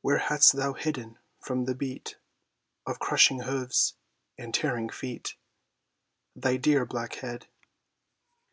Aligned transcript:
Where 0.00 0.18
hast 0.18 0.52
thou 0.52 0.74
hidden 0.74 1.18
from 1.40 1.64
the 1.64 1.74
beat 1.74 2.18
Of 2.86 3.00
crushing 3.00 3.40
hoofs 3.40 3.94
and 4.38 4.54
tearing 4.54 4.88
feet 4.90 5.34
Thy 6.36 6.56
dear 6.56 6.86
black 6.86 7.14
head? 7.14 7.48